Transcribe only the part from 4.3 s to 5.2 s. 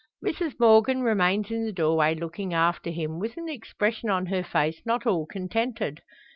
face not